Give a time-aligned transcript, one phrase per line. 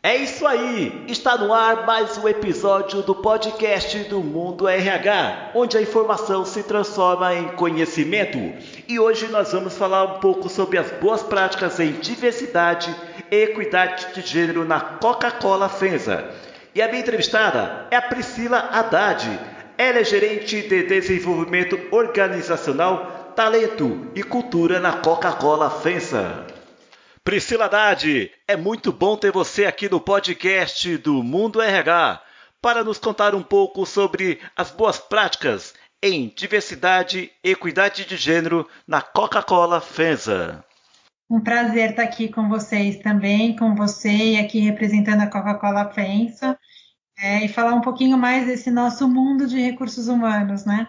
[0.00, 1.04] É isso aí!
[1.08, 6.62] Está no ar mais um episódio do podcast do Mundo RH, onde a informação se
[6.62, 8.38] transforma em conhecimento.
[8.86, 12.94] E hoje nós vamos falar um pouco sobre as boas práticas em diversidade
[13.30, 16.30] equidade de gênero na Coca-Cola FENSA.
[16.74, 19.26] E a minha entrevistada é a Priscila Haddad.
[19.76, 26.46] Ela é gerente de desenvolvimento organizacional, talento e cultura na Coca-Cola FENSA.
[27.24, 32.22] Priscila Haddad, é muito bom ter você aqui no podcast do Mundo RH
[32.60, 38.68] para nos contar um pouco sobre as boas práticas em diversidade e equidade de gênero
[38.86, 40.64] na Coca-Cola FENSA.
[41.30, 46.58] Um prazer estar aqui com vocês também, com você e aqui representando a Coca-Cola FENSA
[47.18, 50.86] é, e falar um pouquinho mais desse nosso mundo de recursos humanos, né?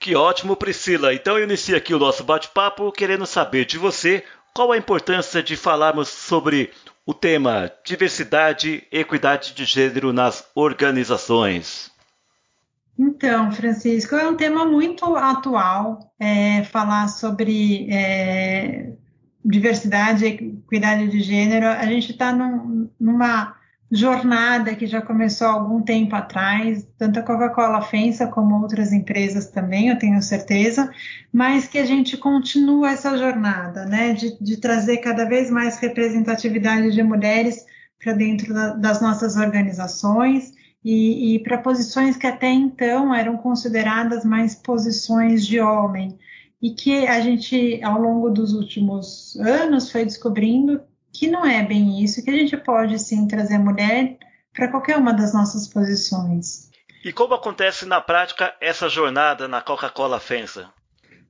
[0.00, 1.12] Que ótimo, Priscila.
[1.14, 5.56] Então eu inicio aqui o nosso bate-papo querendo saber de você qual a importância de
[5.56, 6.70] falarmos sobre
[7.06, 11.90] o tema diversidade e equidade de gênero nas organizações?
[12.98, 18.92] Então, Francisco, é um tema muito atual é, falar sobre é,
[19.44, 21.66] diversidade equidade de gênero.
[21.66, 23.54] A gente está num, numa
[23.92, 29.48] jornada que já começou há algum tempo atrás, tanto a Coca-Cola FENSA como outras empresas
[29.48, 30.90] também, eu tenho certeza,
[31.30, 36.90] mas que a gente continua essa jornada, né, de, de trazer cada vez mais representatividade
[36.90, 37.66] de mulheres
[38.02, 44.24] para dentro da, das nossas organizações e, e para posições que até então eram consideradas
[44.24, 46.18] mais posições de homem
[46.62, 50.80] e que a gente, ao longo dos últimos anos, foi descobrindo
[51.12, 54.16] que não é bem isso, que a gente pode sim trazer mulher
[54.54, 56.70] para qualquer uma das nossas posições.
[57.04, 60.70] E como acontece na prática essa jornada na Coca-Cola FENSA?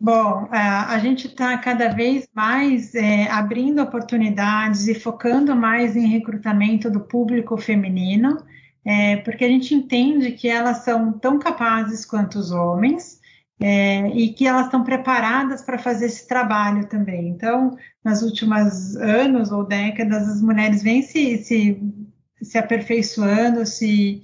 [0.00, 6.06] Bom, a, a gente está cada vez mais é, abrindo oportunidades e focando mais em
[6.06, 8.38] recrutamento do público feminino,
[8.84, 13.17] é, porque a gente entende que elas são tão capazes quanto os homens
[13.60, 17.28] é, e que elas estão preparadas para fazer esse trabalho também.
[17.28, 21.80] Então, nas últimas anos ou décadas, as mulheres vêm se, se,
[22.40, 24.22] se aperfeiçoando, se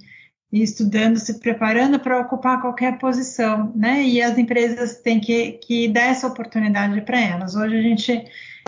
[0.51, 4.03] estudando, se preparando para ocupar qualquer posição, né?
[4.03, 7.55] E as empresas têm que, que dar essa oportunidade para elas.
[7.55, 8.25] Hoje a gente,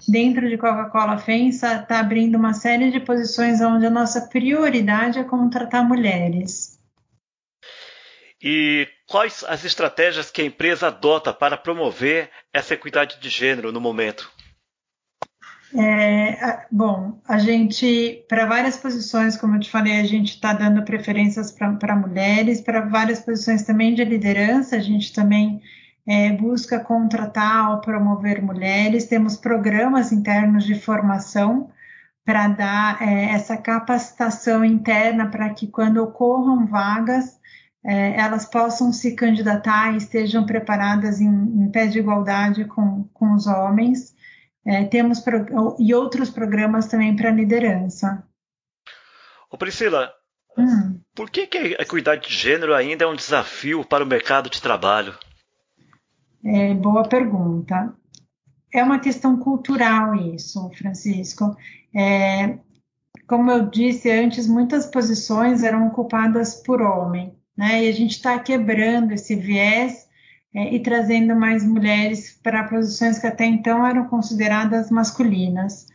[0.08, 5.24] dentro de Coca-Cola FENSA, está abrindo uma série de posições onde a nossa prioridade é
[5.24, 6.78] contratar mulheres.
[8.44, 13.82] E quais as estratégias que a empresa adota para promover essa equidade de gênero no
[13.82, 14.30] momento?
[15.76, 20.84] É, bom, a gente, para várias posições, como eu te falei, a gente está dando
[20.84, 25.62] preferências para mulheres, para várias posições também de liderança, a gente também
[26.08, 31.70] é, busca contratar ou promover mulheres, temos programas internos de formação
[32.24, 37.37] para dar é, essa capacitação interna para que quando ocorram vagas,
[37.86, 43.34] é, elas possam se candidatar e estejam preparadas em, em pé de igualdade com, com
[43.34, 44.16] os homens.
[44.66, 48.24] É, temos pro, e outros programas também para liderança.
[49.50, 50.12] Ô Priscila,
[50.58, 51.00] hum.
[51.16, 54.62] por que, que a equidade de gênero ainda é um desafio para o mercado de
[54.62, 55.18] trabalho?
[56.44, 57.94] É, boa pergunta.
[58.74, 61.56] É uma questão cultural isso, Francisco.
[61.96, 62.58] É,
[63.26, 67.86] como eu disse antes, muitas posições eram ocupadas por homem né?
[67.86, 70.08] E a gente está quebrando esse viés
[70.54, 75.88] é, e trazendo mais mulheres para posições que até então eram consideradas masculinas.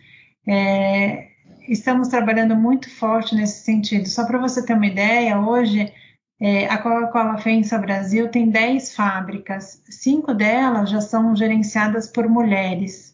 [0.47, 1.29] É,
[1.69, 4.09] estamos trabalhando muito forte nesse sentido.
[4.09, 5.93] Só para você ter uma ideia, hoje
[6.41, 13.12] é, a Coca-Cola FENSA Brasil tem 10 fábricas, cinco delas já são gerenciadas por mulheres.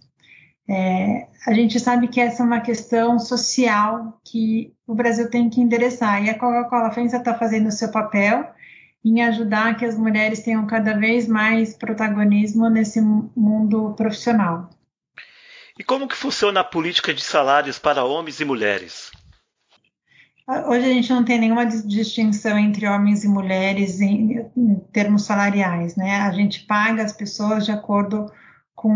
[0.71, 5.61] É, a gente sabe que essa é uma questão social que o Brasil tem que
[5.61, 6.23] endereçar.
[6.23, 8.47] E a Coca-Cola FENSA está fazendo o seu papel
[9.05, 14.69] em ajudar que as mulheres tenham cada vez mais protagonismo nesse mundo profissional.
[15.79, 19.11] E como que funciona a política de salários para homens e mulheres?
[20.67, 25.95] Hoje a gente não tem nenhuma distinção entre homens e mulheres em, em termos salariais,
[25.95, 26.23] né?
[26.23, 28.33] A gente paga as pessoas de acordo com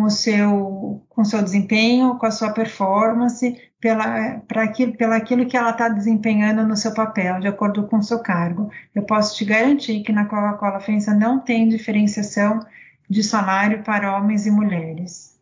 [0.05, 5.56] o seu, com o seu desempenho, com a sua performance, pela, aquilo, pela aquilo que
[5.56, 8.70] ela está desempenhando no seu papel, de acordo com o seu cargo.
[8.94, 12.64] Eu posso te garantir que na Coca-Cola FENSA não tem diferenciação
[13.11, 15.32] de salário para homens e mulheres.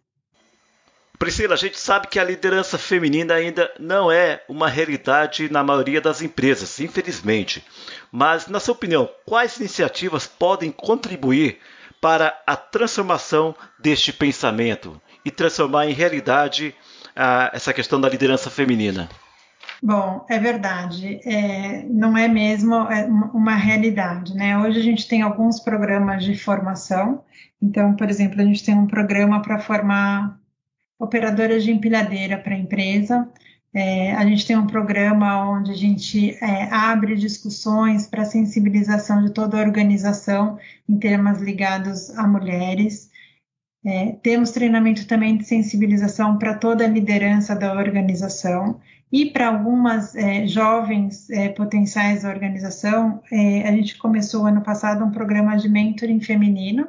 [1.19, 6.00] Priscila, a gente sabe que a liderança feminina ainda não é uma realidade na maioria
[6.00, 7.62] das empresas, infelizmente.
[8.10, 11.58] Mas, na sua opinião, quais iniciativas podem contribuir
[12.00, 16.75] para a transformação deste pensamento e transformar em realidade
[17.11, 19.08] uh, essa questão da liderança feminina?
[19.82, 24.58] Bom, é verdade, é, não é mesmo é uma realidade, né?
[24.58, 27.25] Hoje a gente tem alguns programas de formação,
[27.62, 30.38] então, por exemplo, a gente tem um programa para formar
[30.99, 33.26] operadoras de empilhadeira para a empresa,
[33.72, 39.31] é, a gente tem um programa onde a gente é, abre discussões para sensibilização de
[39.31, 40.58] toda a organização
[40.88, 43.11] em temas ligados a mulheres.
[43.84, 48.81] É, temos treinamento também de sensibilização para toda a liderança da organização
[49.12, 53.23] e para algumas é, jovens é, potenciais da organização.
[53.31, 56.88] É, a gente começou ano passado um programa de mentoring feminino,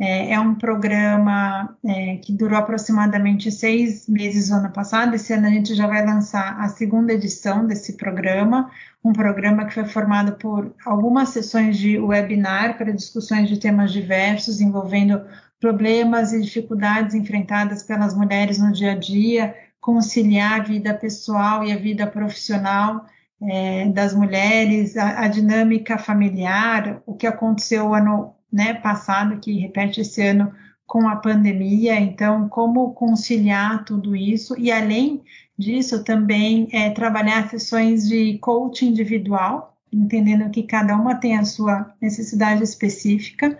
[0.00, 5.14] é, é um programa é, que durou aproximadamente seis meses no ano passado.
[5.14, 8.70] Esse ano a gente já vai lançar a segunda edição desse programa,
[9.04, 14.62] um programa que foi formado por algumas sessões de webinar para discussões de temas diversos
[14.62, 15.20] envolvendo
[15.60, 21.72] problemas e dificuldades enfrentadas pelas mulheres no dia a dia, conciliar a vida pessoal e
[21.72, 23.04] a vida profissional
[23.42, 30.00] é, das mulheres, a, a dinâmica familiar, o que aconteceu ano né, passado que repete
[30.00, 30.52] esse ano
[30.86, 31.98] com a pandemia.
[32.00, 35.22] Então, como conciliar tudo isso e além
[35.56, 41.94] disso também é, trabalhar sessões de coaching individual, entendendo que cada uma tem a sua
[42.00, 43.58] necessidade específica.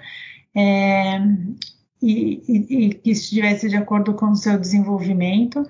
[0.55, 1.21] É,
[2.03, 5.63] e, e, que estivesse de acordo com o seu desenvolvimento.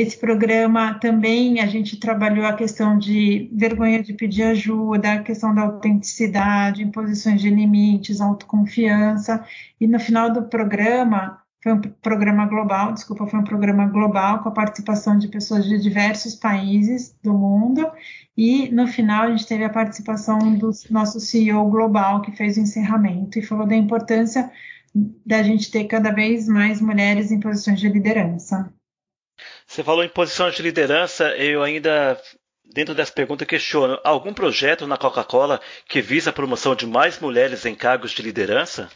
[0.00, 5.54] Esse programa também a gente trabalhou a questão de vergonha de pedir ajuda, a questão
[5.54, 9.44] da autenticidade, imposições de limites, autoconfiança.
[9.78, 14.48] E no final do programa, foi um programa global, desculpa, foi um programa global com
[14.48, 17.86] a participação de pessoas de diversos países do mundo.
[18.34, 22.60] E no final a gente teve a participação do nosso CEO global que fez o
[22.60, 24.50] encerramento e falou da importância
[25.26, 28.72] da gente ter cada vez mais mulheres em posições de liderança.
[29.66, 32.20] Você falou em posições de liderança, eu ainda,
[32.74, 37.64] dentro dessa pergunta, questiono: algum projeto na Coca-Cola que visa a promoção de mais mulheres
[37.64, 38.88] em cargos de liderança?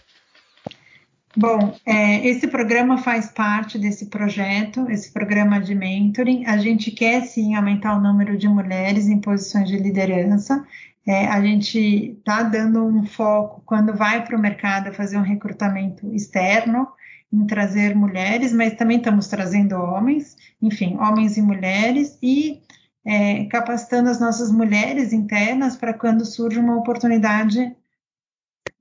[1.36, 6.46] Bom, é, esse programa faz parte desse projeto, esse programa de mentoring.
[6.46, 10.64] A gente quer sim aumentar o número de mulheres em posições de liderança.
[11.06, 16.08] É, a gente está dando um foco quando vai para o mercado fazer um recrutamento
[16.14, 16.86] externo
[17.34, 22.62] em trazer mulheres, mas também estamos trazendo homens, enfim, homens e mulheres, e
[23.04, 27.74] é, capacitando as nossas mulheres internas para quando surge uma oportunidade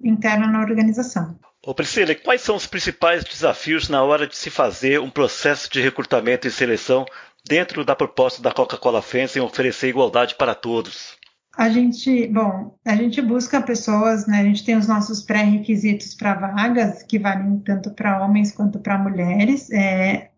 [0.01, 1.37] interna na organização.
[1.65, 5.81] Ô Priscila, quais são os principais desafios na hora de se fazer um processo de
[5.81, 7.05] recrutamento e seleção
[7.45, 11.17] dentro da proposta da Coca-Cola FENS em oferecer igualdade para todos?
[11.55, 14.39] A gente, bom, a gente busca pessoas, né?
[14.39, 18.97] A gente tem os nossos pré-requisitos para vagas, que valem tanto para homens quanto para
[18.97, 19.69] mulheres.
[19.71, 20.31] É,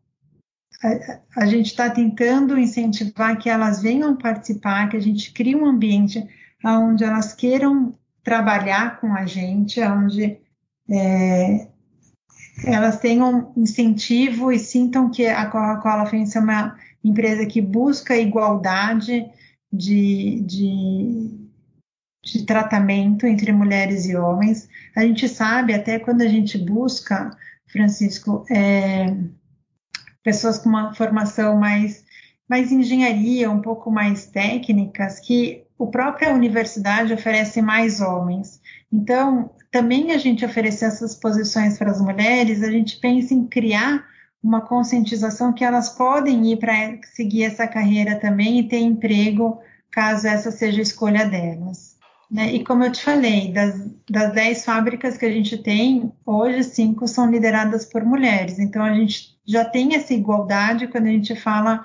[0.84, 5.66] a, a, gente está tentando incentivar que elas venham participar, que a gente crie um
[5.66, 6.28] ambiente
[6.64, 10.38] onde elas queiram trabalhar com a gente, onde
[10.90, 11.68] é,
[12.66, 19.26] elas tenham incentivo e sintam que a Coca-Cola Fence é uma empresa que busca igualdade
[19.76, 21.50] de, de,
[22.24, 24.68] de tratamento entre mulheres e homens.
[24.96, 27.36] A gente sabe, até quando a gente busca,
[27.68, 29.16] Francisco, é,
[30.24, 32.04] pessoas com uma formação mais,
[32.50, 38.62] mais engenharia, um pouco mais técnicas, que a própria universidade oferece mais homens.
[38.92, 44.06] Então, também a gente oferecer essas posições para as mulheres, a gente pensa em criar
[44.46, 49.60] uma conscientização que elas podem ir para seguir essa carreira também e ter emprego,
[49.90, 51.98] caso essa seja a escolha delas.
[52.30, 52.54] Né?
[52.54, 53.74] E como eu te falei, das,
[54.08, 58.60] das 10 fábricas que a gente tem, hoje cinco são lideradas por mulheres.
[58.60, 61.84] Então a gente já tem essa igualdade quando a gente fala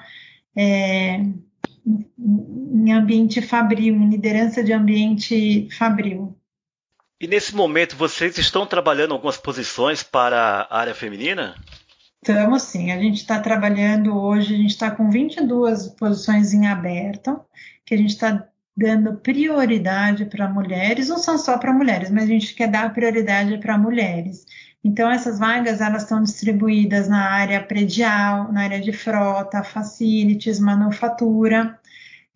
[0.55, 1.25] é,
[1.87, 6.37] em ambiente fabril, em liderança de ambiente fabril.
[7.19, 11.55] E nesse momento vocês estão trabalhando algumas posições para a área feminina?
[12.23, 17.41] Estamos sim, a gente está trabalhando hoje, a gente está com 22 posições em aberto,
[17.85, 18.47] que a gente está
[18.77, 23.57] dando prioridade para mulheres, não são só para mulheres, mas a gente quer dar prioridade
[23.59, 24.45] para mulheres.
[24.85, 31.79] Então, essas vagas elas estão distribuídas na área predial, na área de frota, facilities, manufatura,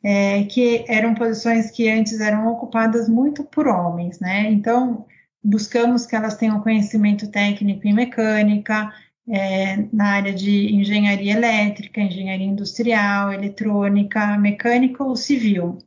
[0.02, 4.50] é, que eram posições que antes eram ocupadas muito por homens, né?
[4.50, 5.06] Então,
[5.42, 8.90] buscamos que elas tenham conhecimento técnico em mecânica,
[9.28, 15.78] é, na área de engenharia elétrica, engenharia industrial, eletrônica, mecânica ou civil.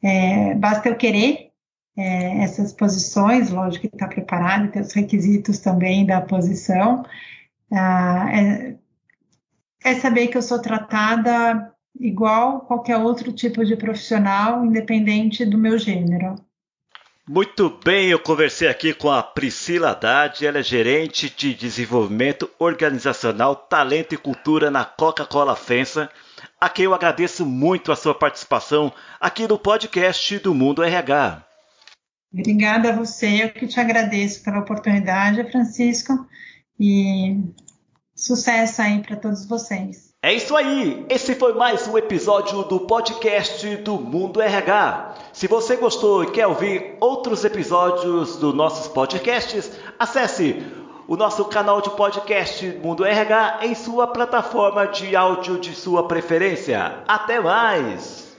[0.00, 1.50] É, basta eu querer
[1.96, 7.04] é, essas posições, lógico que está preparado, tem os requisitos também da posição.
[7.72, 8.76] Ah, é,
[9.84, 15.76] é saber que eu sou tratada igual qualquer outro tipo de profissional, independente do meu
[15.76, 16.36] gênero.
[17.26, 23.56] Muito bem, eu conversei aqui com a Priscila Haddad, ela é gerente de desenvolvimento organizacional,
[23.56, 26.10] talento e cultura na Coca-Cola FENSA,
[26.60, 31.42] a quem eu agradeço muito a sua participação aqui no podcast do Mundo RH.
[32.30, 36.28] Obrigada a você, eu que te agradeço pela oportunidade, Francisco,
[36.78, 37.38] e
[38.14, 40.13] Sucesso aí para todos vocês.
[40.24, 41.04] É isso aí!
[41.10, 45.16] Esse foi mais um episódio do podcast do Mundo RH.
[45.34, 50.64] Se você gostou e quer ouvir outros episódios dos nossos podcasts, acesse
[51.06, 57.02] o nosso canal de podcast Mundo RH em sua plataforma de áudio de sua preferência.
[57.06, 58.34] Até mais!